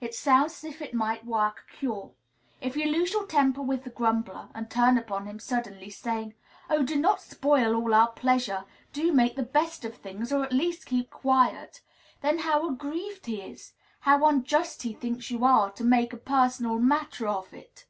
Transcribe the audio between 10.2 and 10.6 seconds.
or, at